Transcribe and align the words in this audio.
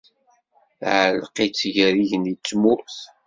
tɛelleq-itt 0.79 1.61
gar 1.75 1.93
yigenni 1.97 2.33
d 2.37 2.41
tmurt. 2.41 2.97